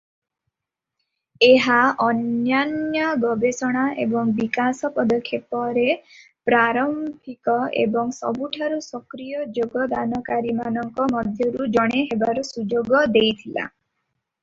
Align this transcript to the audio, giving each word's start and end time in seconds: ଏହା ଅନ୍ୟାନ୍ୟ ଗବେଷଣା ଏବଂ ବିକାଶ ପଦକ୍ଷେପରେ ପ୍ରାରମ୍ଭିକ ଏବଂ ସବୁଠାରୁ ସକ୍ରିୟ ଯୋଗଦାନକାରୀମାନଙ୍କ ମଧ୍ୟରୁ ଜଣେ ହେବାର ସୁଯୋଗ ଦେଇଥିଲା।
ଏହା 1.47 1.73
ଅନ୍ୟାନ୍ୟ 2.05 3.09
ଗବେଷଣା 3.23 3.81
ଏବଂ 4.05 4.31
ବିକାଶ 4.39 4.89
ପଦକ୍ଷେପରେ 4.95 5.83
ପ୍ରାରମ୍ଭିକ 6.49 7.55
ଏବଂ 7.83 8.09
ସବୁଠାରୁ 8.21 8.79
ସକ୍ରିୟ 8.87 9.45
ଯୋଗଦାନକାରୀମାନଙ୍କ 9.59 11.07
ମଧ୍ୟରୁ 11.17 11.69
ଜଣେ 11.77 12.01
ହେବାର 12.09 12.45
ସୁଯୋଗ 12.53 13.03
ଦେଇଥିଲା। 13.19 13.67